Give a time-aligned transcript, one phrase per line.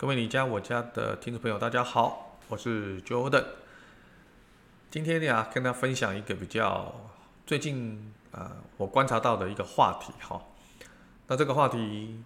[0.00, 3.44] 各位你家我家的听众朋友，大家好，我是 Jordan。
[4.90, 7.10] 今天呢，跟大家分享一个比较
[7.46, 10.42] 最近啊、呃，我观察到的一个话题哈。
[11.26, 12.18] 那这个话题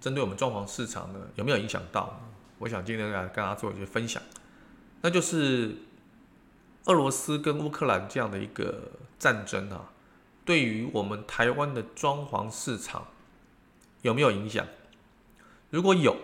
[0.00, 2.20] 针对我们装潢市场呢，有没有影响到？
[2.58, 4.20] 我想今天来跟大家做一些分享。
[5.00, 5.76] 那就是
[6.86, 8.90] 俄罗斯跟乌克兰这样的一个
[9.20, 9.92] 战争啊，
[10.44, 13.06] 对于我们台湾的装潢市场
[14.02, 14.66] 有没有影响？
[15.70, 16.16] 如果有，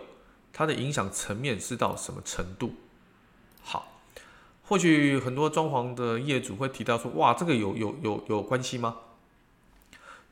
[0.57, 2.73] 它的影响层面是到什么程度？
[3.61, 4.01] 好，
[4.63, 8.97] 或许很多装潢的业主会提到说：“哇，这个有有有有关系吗？”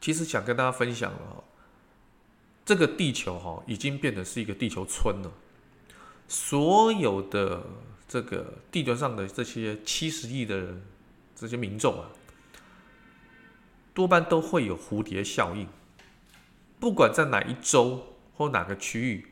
[0.01, 1.43] 其实想跟大家分享了，
[2.65, 5.31] 这个地球哈已经变得是一个地球村了。
[6.27, 7.61] 所有的
[8.07, 10.75] 这个地球上的这些七十亿的，
[11.35, 12.09] 这些民众啊，
[13.93, 15.67] 多半都会有蝴蝶效应，
[16.79, 19.27] 不管在哪一州或哪个区域。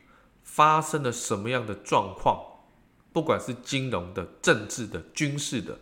[0.54, 2.40] 发生了什么样的状况，
[3.12, 5.80] 不管是金融的、政治的、军事的，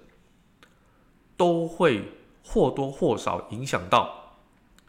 [1.36, 2.10] 都会
[2.42, 4.38] 或多或少影响到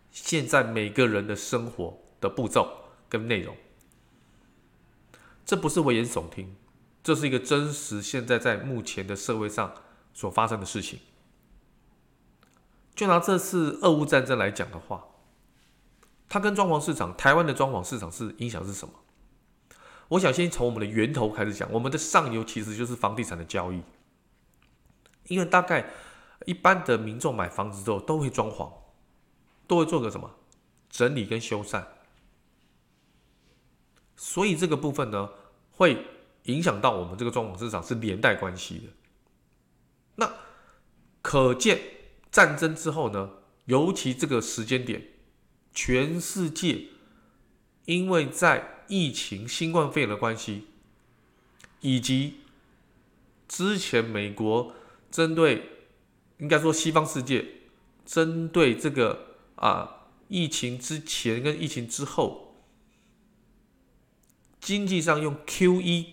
[0.09, 3.57] 现在每个人的生活的步骤跟内容。
[5.43, 6.55] 这不是危言耸听，
[7.03, 9.73] 这是一个真实现在在目前的社会上
[10.13, 11.01] 所发生的事情。
[12.95, 15.03] 就拿这次俄乌战争来讲的话，
[16.29, 18.93] 它跟装潢市场，台湾的装潢市场是影响是什么？
[20.13, 23.81] 我想先从我们的源头开始讲，我们的上游其实就是房地产的交易，
[25.27, 25.89] 因为大概
[26.45, 28.71] 一般的民众买房子之后都会装潢，
[29.65, 30.29] 都会做个什么
[30.87, 31.83] 整理跟修缮，
[34.15, 35.31] 所以这个部分呢
[35.71, 36.05] 会
[36.43, 38.83] 影响到我们这个装潢市场是连带关系的。
[40.17, 40.31] 那
[41.23, 41.81] 可见
[42.31, 43.31] 战争之后呢，
[43.65, 45.07] 尤其这个时间点，
[45.73, 46.89] 全世界
[47.85, 50.67] 因为在疫情、新冠肺炎的关系，
[51.81, 52.41] 以及
[53.47, 54.73] 之前美国
[55.11, 55.69] 针对，
[56.37, 57.45] 应该说西方世界
[58.05, 62.55] 针对这个啊疫情之前跟疫情之后，
[64.59, 66.07] 经济上用 QE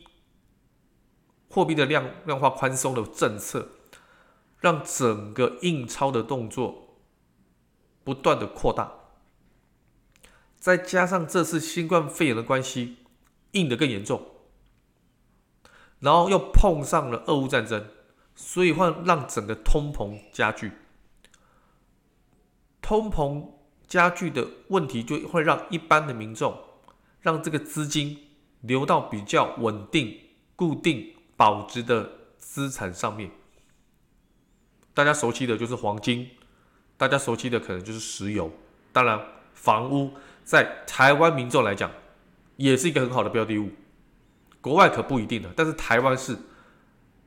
[1.49, 3.71] 货币的量量化宽松的政策，
[4.59, 6.97] 让整个印钞的动作
[8.05, 9.00] 不断的扩大。
[10.61, 12.99] 再加上这次新冠肺炎的关系，
[13.53, 14.23] 硬得更严重，
[16.01, 17.89] 然后又碰上了俄乌战争，
[18.35, 20.73] 所以会让整个通膨加剧。
[22.83, 23.53] 通膨
[23.87, 26.55] 加剧的问题就会让一般的民众，
[27.23, 28.29] 让这个资金
[28.61, 30.21] 流到比较稳定、
[30.57, 33.31] 固定、保值的资产上面。
[34.93, 36.29] 大家熟悉的就是黄金，
[36.99, 38.53] 大家熟悉的可能就是石油，
[38.93, 39.19] 当然
[39.55, 40.13] 房屋。
[40.51, 41.89] 在台湾民众来讲，
[42.57, 43.71] 也是一个很好的标的物。
[44.61, 46.37] 国外可不一定的，但是台湾是，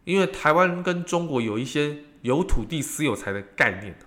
[0.04, 3.98] 因为台湾跟中国有一些有土地私有财的概念，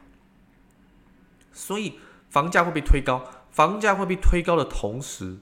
[1.51, 1.95] 所以
[2.29, 3.25] 房价会被推高。
[3.51, 5.39] 房价会被推高的同时，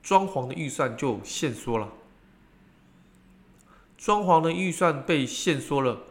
[0.00, 1.92] 装潢的预算就限缩了。
[3.98, 6.02] 装潢的预算被限缩了，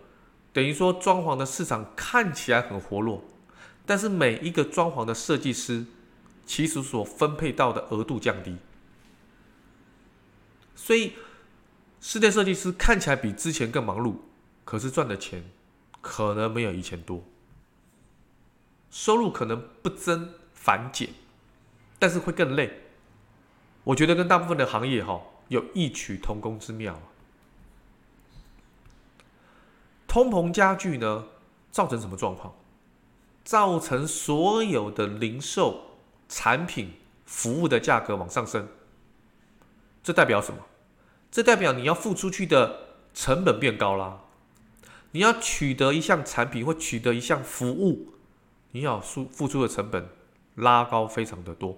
[0.52, 3.24] 等于说装潢的市场看起来很活络，
[3.86, 5.86] 但是每一个装潢的设计师。
[6.46, 8.58] 其实所分配到的额度降低，
[10.76, 11.14] 所以
[12.00, 14.18] 室内设计师看起来比之前更忙碌，
[14.64, 15.44] 可是赚的钱
[16.02, 17.24] 可能没有以前多，
[18.92, 21.10] 收入可能不增反减，
[21.98, 22.84] 但是会更累。
[23.84, 27.02] 我觉得跟大部分的行业哈有异曲同工之妙。
[30.08, 31.26] 通膨加剧呢，
[31.72, 32.54] 造成什么状况？
[33.44, 35.95] 造成所有的零售。
[36.28, 36.94] 产品、
[37.26, 38.68] 服务的价格往上升，
[40.04, 40.66] 这代表什么？
[41.32, 44.22] 这代表你要付出去的成本变高啦。
[45.12, 48.14] 你要取得一项产品或取得一项服务，
[48.72, 50.10] 你要付付出的成本
[50.56, 51.78] 拉高非常的多。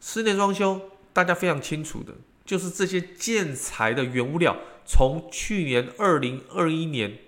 [0.00, 7.18] 室内装修大家非常清楚的，就是这些建材的原物料，从去年二零二一年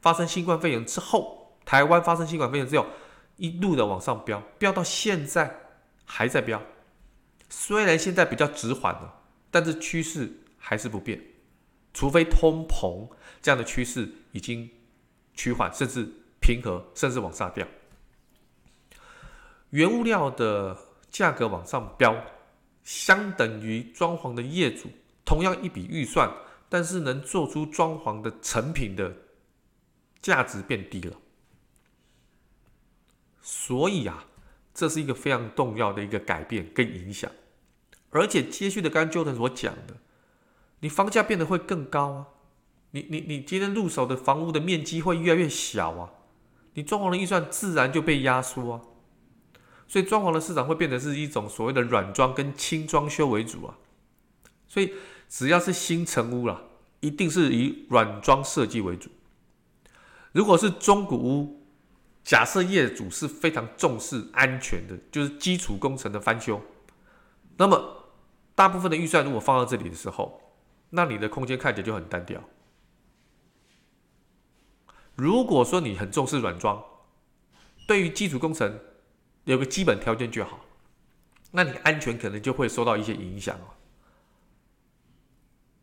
[0.00, 2.86] 发生新冠肺炎之后，台湾发生新冠肺炎之后。
[3.36, 5.60] 一路的往上飙，飙到现在
[6.04, 6.62] 还在飙。
[7.48, 11.22] 虽然现在比较止缓了，但是趋势还是不变，
[11.92, 13.08] 除非通膨
[13.40, 14.70] 这样的趋势已经
[15.34, 16.08] 趋缓，甚至
[16.40, 17.66] 平和，甚至往下掉。
[19.70, 20.76] 原物料的
[21.10, 22.24] 价格往上飙，
[22.84, 24.90] 相等于装潢的业主
[25.24, 26.30] 同样一笔预算，
[26.68, 29.14] 但是能做出装潢的成品的
[30.20, 31.16] 价值变低了。
[33.42, 34.24] 所以啊，
[34.72, 37.30] 这是一个非常重要的一个改变跟影响。
[38.10, 39.96] 而且接续的刚刚 Jordan 所讲的，
[40.80, 42.26] 你房价变得会更高啊，
[42.92, 46.12] 你你你今天入手的房屋的面积会越来越小啊，
[46.74, 48.80] 你装潢的预算自然就被压缩啊。
[49.88, 53.76] 所以装潢的市场会变得是一种所谓的软装跟轻装修为主啊，
[54.68, 54.94] 所以
[55.28, 56.62] 只要是新成屋啦，
[57.00, 59.10] 一定是以软装设计为主。
[60.32, 61.61] 如果是中古屋，
[62.24, 66.60] 假设业主是非常重视安全的，就是基础工程的翻修，
[67.56, 68.14] 那么
[68.54, 70.40] 大部分的预算如果放到这里的时候，
[70.90, 72.42] 那你的空间看起来就很单调。
[75.14, 76.82] 如果说你很重视软装，
[77.86, 78.78] 对于基础工程，
[79.44, 80.64] 有个基本条件就好，
[81.50, 83.58] 那你安全可能就会受到一些影响。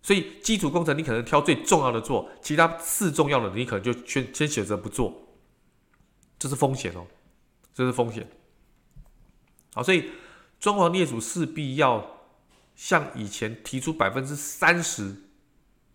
[0.02, 5.29] 所以基础工程你可能挑最重要的做，其他次重要的你可能就先先选择不做，
[6.40, 7.06] 这是风险哦，
[7.74, 8.28] 这是风险。
[9.74, 10.10] 好，所以
[10.60, 12.22] 装潢业主势必要
[12.76, 15.16] 像以前提出百分之三十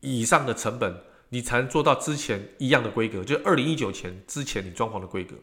[0.00, 5.34] 以上的成本，你才能做到之前一样的规格，就二零一九前之前你装潢的规格。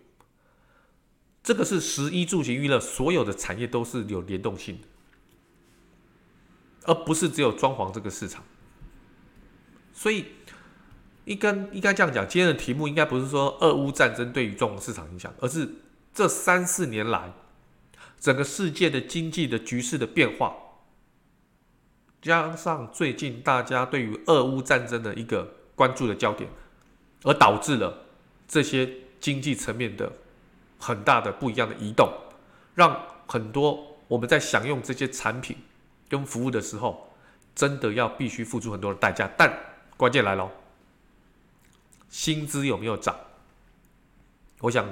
[1.43, 4.87] 这个是十一住行娱乐所有的产业都是有联动性的，
[6.85, 8.43] 而不是只有装潢这个市场。
[9.93, 10.25] 所以，
[11.31, 15.67] 应该应该这样讲，今天的题目应该不是说俄乌战争对于装潢市场影响，而是
[16.13, 17.31] 这三四年来
[18.19, 20.55] 整个世界的经济的局势的变化，
[22.21, 26.49] 加上最近大家对于俄乌战争的一个关注的焦点，
[27.23, 28.05] 而导致了
[28.47, 28.89] 这些
[29.19, 30.11] 经济层面的。
[30.83, 32.11] 很大的不一样的移动，
[32.73, 35.55] 让很多我们在享用这些产品
[36.09, 37.13] 跟服务的时候，
[37.53, 39.29] 真的要必须付出很多的代价。
[39.37, 39.55] 但
[39.95, 40.51] 关键来了，
[42.21, 43.15] 薪资有没有涨？
[44.59, 44.87] 我想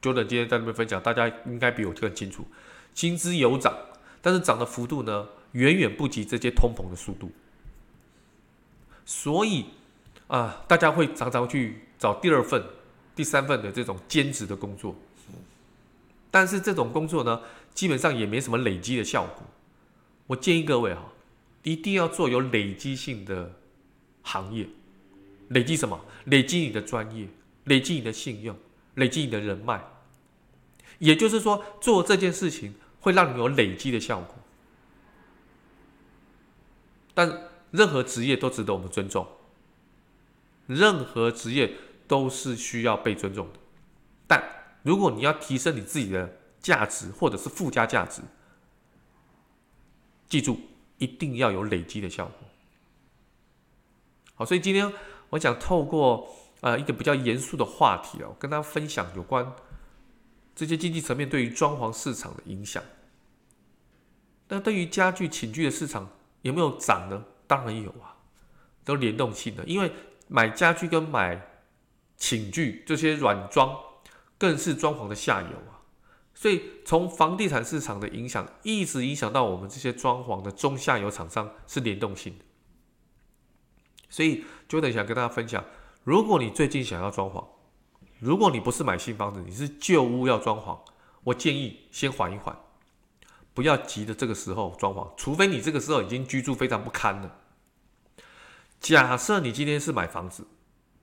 [0.00, 2.46] ，Jordan 今天在那边分享，大家应该比我更清楚。
[2.94, 3.76] 薪资有涨，
[4.20, 7.32] 但是涨的幅度呢，远远不及这些通膨的速度。
[9.04, 9.64] 所以
[10.28, 12.64] 啊，大家会常常去找第二份、
[13.16, 14.94] 第三份的这种兼职的工作。
[16.30, 17.40] 但是这种工作呢，
[17.74, 19.42] 基本上也没什么累积的效果。
[20.28, 21.08] 我建议各位哈，
[21.64, 23.50] 一定要做有累积性的
[24.22, 24.68] 行业。
[25.52, 26.04] 累积什么？
[26.26, 27.28] 累积你的专业，
[27.64, 28.56] 累积你的信用，
[28.94, 29.82] 累积你的人脉。
[30.98, 34.36] 也就是说，做这件事情会让你有累积的效果。
[37.14, 39.26] 但任何职业都值得我们尊重，
[40.66, 41.74] 任何职业
[42.06, 43.58] 都是需要被尊重的。
[44.26, 44.42] 但
[44.82, 48.22] 如果你要提升你自己的价值，或者是附加价值，
[50.28, 50.58] 记住
[50.98, 52.48] 一定要有累积的效果。
[54.34, 54.90] 好，所以今天
[55.32, 56.28] 我想透过
[56.60, 59.52] 呃一个比较严肃的话题哦，跟大家分享有关
[60.54, 62.82] 这些经济层面对于装潢市场的影响。
[64.48, 66.08] 那对于家具、寝具的市场
[66.42, 67.24] 有没有涨呢？
[67.46, 68.16] 当然有啊，
[68.84, 69.90] 都联动性的，因为
[70.28, 71.40] 买家具跟买
[72.16, 73.76] 寝具这些软装。
[74.38, 75.78] 更是装潢的下游啊，
[76.34, 82.44] 所以从房地产市场的影响，一直影响到我们这些装潢的中下游厂商是联动性的。
[84.12, 85.64] 所以，Jordan 想跟大家分享，
[86.04, 87.42] 如果你最近想要装潢，
[88.18, 90.78] 如果你不是买新房子，你是旧屋要装潢，
[91.24, 92.54] 我建议先缓一缓，
[93.54, 97.38] 不要急着这个时候装潢，除非你这个时候已经居住非常不堪了。
[98.80, 100.46] 假设你今天是买房子，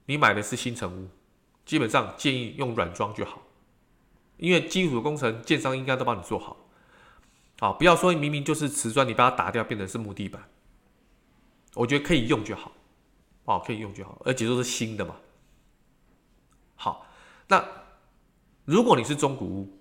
[0.06, 1.08] 你买的是新城屋。
[1.66, 3.42] 基本上建议用软装就好，
[4.36, 6.56] 因为基础工程建商应该都帮你做好。
[7.58, 10.48] 好，不要说明明就是瓷砖，你把它打掉变成是木地板，
[11.74, 12.72] 我觉得可以用就好，
[13.50, 15.16] 哦，可以用就好，而且都是新的嘛。
[16.76, 17.04] 好，
[17.48, 17.64] 那
[18.64, 19.78] 如果你是中古屋，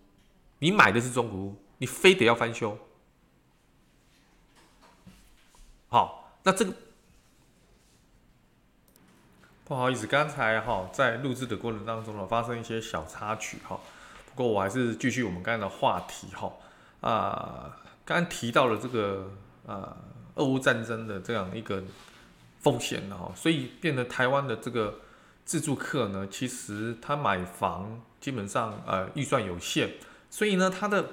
[0.57, 2.75] 你买的是中古屋，你非得要翻修，
[5.87, 6.73] 好，那这个。
[9.65, 13.79] 不好意思，刚才哈在录制的过程当中呢，发生一些小插曲哈。
[14.25, 16.51] 不过我还是继续我们刚才的话题哈。
[17.01, 19.31] 啊，刚刚提到了这个
[19.67, 19.95] 啊，
[20.33, 21.83] 俄乌战争的这样一个
[22.59, 24.99] 风险了哈，所以变得台湾的这个
[25.45, 29.91] 自住客呢，其实他买房基本上呃预算有限，
[30.29, 31.05] 所以呢他的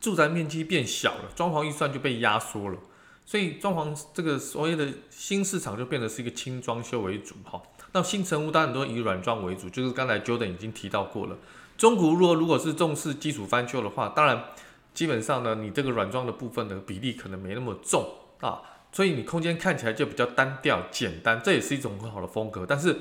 [0.00, 2.78] 住宅面积变小了，装潢预算就被压缩了。
[3.26, 7.62] 所以装潢这个所谓的新市场就变得是一个轻装修为主哈。
[7.92, 11.38] 那新成屋当然都以软装为主，就是刚才 Jordan 已经提到过了。
[11.78, 14.44] 中古如果如果是重视基础翻修的话，当然
[14.92, 18.06] 基本上呢，你这个软装的部分的比例可能没那么重
[18.40, 18.60] 啊，
[18.94, 22.64] 所以你空间看起来就比较单调简单，这也是一种很好的风格。
[22.64, 22.96] 但是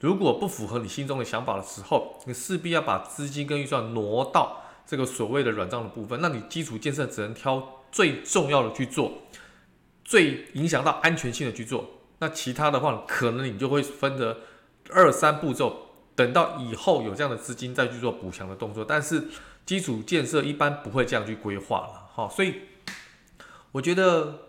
[0.00, 9.12] 如果不符合你心中的想法的时候，你势必要把资金跟预算挪到这个所谓的软装的部分，那你基础建设只能挑最重要的去做，
[10.04, 11.88] 最影响到安全性的去做。
[12.18, 14.38] 那其他的话，可能你就会分着
[14.90, 18.84] 二三步骤，等到以后有这样的资金再去做补强的动作。
[18.84, 19.28] 但是
[19.64, 22.28] 基础建设一般不会这样去规划了，哈。
[22.28, 22.62] 所以
[23.70, 24.47] 我觉得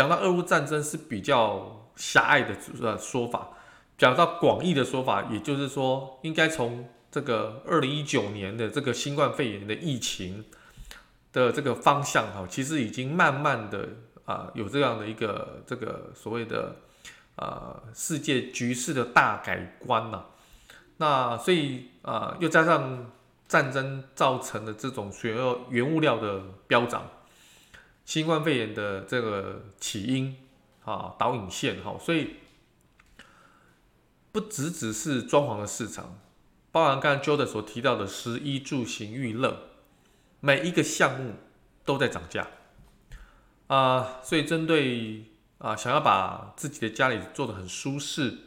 [0.00, 3.50] 讲到俄乌战争是比较狭隘的呃说法，
[3.98, 10.46] 讲到广义的说法，也就是说，应该从这个二零一九年的这个新冠肺炎的疫情
[11.34, 13.90] 的这个方向哈，其实已经慢慢的
[14.24, 16.76] 啊有这样的一个这个所谓的。
[17.36, 20.26] 呃，世界局势的大改观了，
[20.98, 23.10] 那所以啊、又加上
[23.48, 27.08] 战争造成的这种原料原物料的飙涨，
[28.10, 30.36] 新冠肺炎的这个起因
[30.84, 32.38] 啊，导引线哈，所以
[34.32, 36.18] 不只只是装潢的市场，
[36.72, 39.68] 包含刚才 Jordan 所提到的食衣住行娱乐，
[40.40, 41.34] 每一个项目
[41.84, 42.48] 都在涨价
[43.68, 45.26] 啊，所以针对。
[45.58, 48.38] 啊，想要把自己的家里做得很舒适、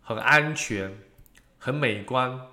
[0.00, 0.98] 很安全、
[1.58, 2.46] 很美观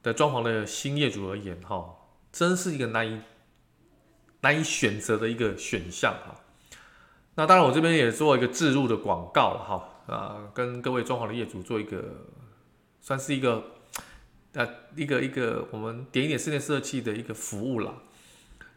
[0.00, 1.96] 的装潢的新业主而言，哈，
[2.30, 3.20] 真是一个难以
[4.40, 6.34] 难以选择的一个选项哈。
[7.34, 12.02] 那当然，我这边也做一个置入的广告哈，啊，跟各位装潢的业主做一个，
[13.00, 13.62] 算是一个，
[14.52, 17.94] 呃，一个一个我们点一点室内设计的一个服务啦。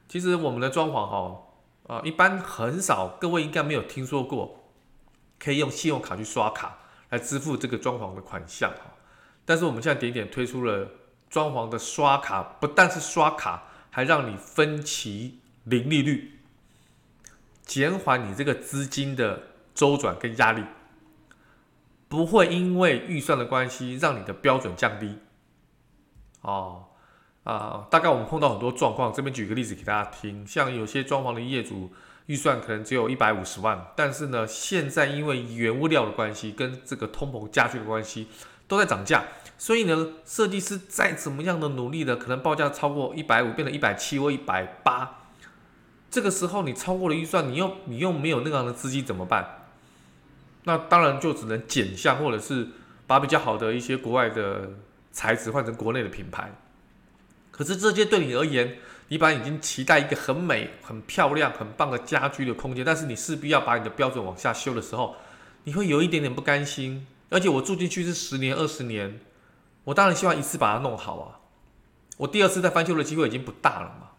[0.08, 1.40] 其实我们的装潢哈。
[1.86, 4.72] 啊，一般很少，各位应该没有听说过，
[5.38, 6.78] 可以用信用卡去刷卡
[7.10, 8.94] 来支付这个装潢的款项哈。
[9.44, 10.88] 但是我们现在点点推出了
[11.30, 16.40] 装潢的刷卡，不但是刷卡，还让你分期零利率，
[17.66, 19.44] 减缓你这个资金的
[19.74, 20.64] 周转跟压力，
[22.08, 25.20] 不会因为预算的关系让你的标准降低。
[26.42, 26.86] 哦。
[27.44, 31.92] 啊，大概我们碰到很多状况，这边举个例子给大家听，像有些装潢的业主
[32.28, 38.30] 预算可能只有一百五十万，但是呢，现在因为原物料的关系跟这个通膨加剧的关系，
[38.66, 39.26] 都在涨价，
[39.58, 45.23] 所以呢，设计师再怎么样的努力的，可能报价超过一百五，变成一百七或一百八，
[46.14, 49.66] 这个时候你超过了预算，你又你又没有那样的资金怎么办？
[50.66, 52.68] 那当然就只能减项，或者是
[53.08, 54.74] 把比较好的一些国外的
[55.12, 56.54] 材质换成国内的品牌。
[57.50, 58.78] 可是这些对你而言，
[59.08, 65.16] 你本来已经期待一个很美、很漂亮、很棒的家居的空间，但是你势必要把你的标准往下修的时候，
[65.64, 67.08] 你会有一点点不甘心。
[67.32, 69.20] 而且我住进去是十年、二十年，
[69.86, 71.40] 我当然希望一次把它弄好啊。
[72.18, 74.10] 我第二次再翻修的机会已经不大了嘛。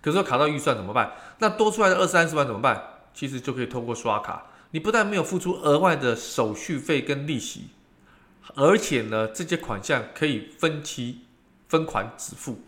[0.00, 1.12] 可是卡到预算怎么办？
[1.38, 2.82] 那多出来的二三十万怎么办？
[3.14, 7.68] 其实就可以通过刷卡，你不但没有付出额外的手续费跟利息，
[8.54, 11.20] 而且呢，这些款项可以分期。
[11.68, 12.60] 分款支付，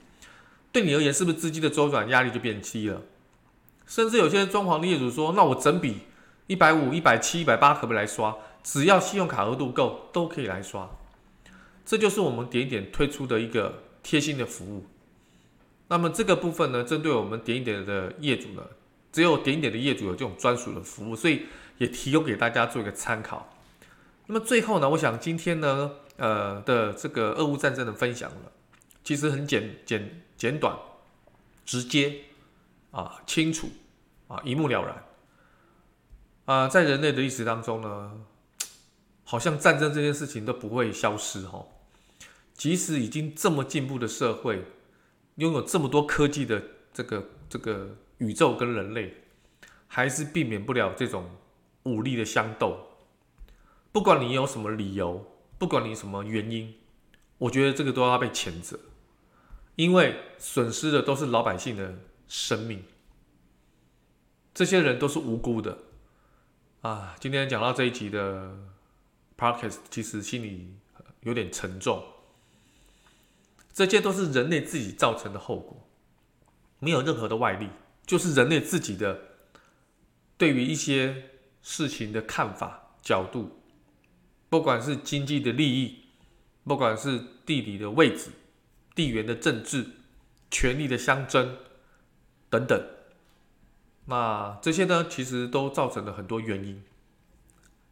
[0.70, 3.00] 对你而言是不是资金的周转压力就变低了？
[3.86, 6.00] 甚至有些装潢的业主说：“那我整笔
[6.48, 8.36] 一百五、一百七、一百八可不可以来刷？
[8.62, 10.86] 只要信用卡额度够，都可以来刷。”
[11.86, 14.84] 这就是我们点一点推出的一个贴心的服务。
[15.90, 18.62] 那么这个部分呢，针对我们点一点的业主呢，
[19.12, 21.46] 只有点一点的业主有这种专属的服务，所以
[21.78, 23.52] 也提供给大家做一个参考。
[24.26, 28.52] 那么最后呢，我想今天呢，呃的这个俄乌战争的分享了。
[29.02, 30.78] 其实很简简简短，
[31.66, 32.20] 直接
[32.92, 33.70] 啊清楚
[34.28, 35.04] 啊一目了然
[36.44, 38.12] 啊，在人类的历史当中呢，
[39.24, 41.66] 好像战争这件事情都不会消失哈。
[42.54, 44.64] 即使已经这么进步的社会，
[45.40, 49.14] 拥有这么多科技的这个这个宇宙跟人类，
[49.86, 51.30] 还是避免不了这种
[51.84, 52.88] 武力的相斗。
[53.90, 55.26] 不管你有什么理由，
[55.58, 56.74] 不管你什么原因，
[57.38, 58.78] 我觉得这个都要被谴责。
[59.76, 61.94] 因为损失的都是老百姓的
[62.28, 62.84] 生命，
[64.52, 65.78] 这些人都是无辜的
[66.82, 67.16] 啊！
[67.18, 68.58] 今天讲到这一集的
[69.38, 70.74] podcast，其实心里
[71.22, 72.04] 有点沉重。
[73.72, 75.88] 这些都是人类自己造成的后果，
[76.78, 77.68] 没有任何的外力，
[78.06, 79.20] 就是人类自己的
[80.36, 81.30] 对于一些
[81.62, 83.60] 事情的看法角度，
[84.48, 86.04] 不管是经济的利益，
[86.64, 88.30] 不管是地理的位置。
[88.92, 89.86] 地缘的政治、
[90.50, 91.56] 权力的相争
[92.50, 92.84] 等等，
[94.06, 96.82] 那这些呢，其实都造成了很多原因。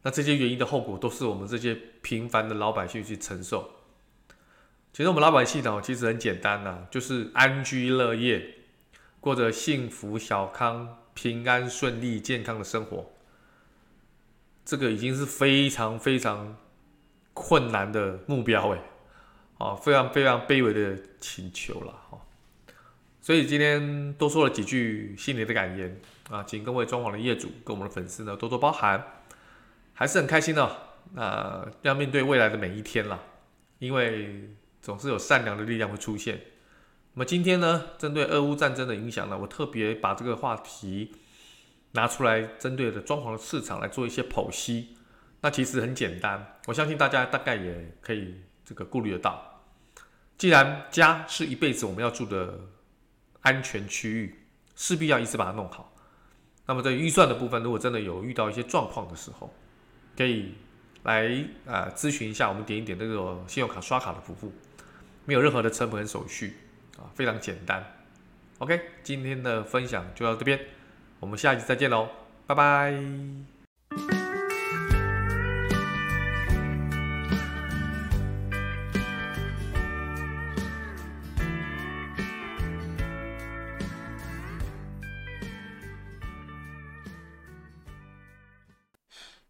[0.03, 3.78] 那这些原因的后果，都是我们这些平凡的老百姓去承受。
[4.99, 8.55] 其实我们老百姓呢，其实很简单呐、就是安居乐业，
[9.21, 13.09] 过着幸福小康、平安顺利、健康的生活。
[14.65, 16.57] 这个已经是非常非常
[17.33, 18.81] 困难的目标哎，
[19.57, 22.19] 啊，非常非常卑微的请求了哈。
[23.21, 25.97] 所以今天多说了几句心里的感言
[26.29, 29.01] 啊，请各位装潢的业主跟我们的粉丝呢多多包涵，
[29.93, 30.75] 还是很开心的、哦。
[31.13, 33.17] 那、要面对未来的每一天了，
[33.77, 34.49] 因为
[34.81, 36.41] 总是有善良的力量会出现。
[37.13, 41.13] 那么今天呢，针对俄乌战争的影响呢，我特别把这个话题
[41.91, 44.97] 拿出来，针对的装潢的市场来做一些剖析。
[45.41, 49.63] 那其实很简单，我相信大家大概也可以这个顾虑得到。
[50.37, 52.59] 既然家是一辈子我们要住的。
[53.41, 54.35] 安全区域
[54.75, 55.95] 势必要一直把它弄好。
[56.65, 59.49] 那么在预算的部分，如果真的有遇到一些状况的时候，
[60.17, 60.55] 可以
[61.03, 64.51] 来啊咨询一下我们点一点这个信用卡刷卡的服务，
[65.29, 66.57] 没有任何的成本手续
[66.97, 67.85] 啊，非常简单。
[68.57, 70.59] OK，今天的分享就到这边，
[71.19, 72.09] 我们下期再见喽，
[72.47, 72.91] 拜拜。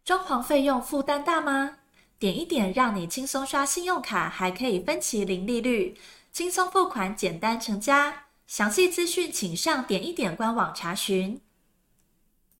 [0.04, 1.79] 装潢费用负担大吗？
[2.20, 5.96] 点一点让你轻松刷信用卡，还可以分期零利率，
[6.30, 8.24] 轻松付款，简单成家。
[8.46, 11.40] 详细资讯请上点一点官网查询。